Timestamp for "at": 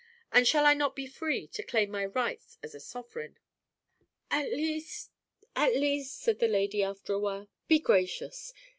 4.31-4.49, 5.55-5.75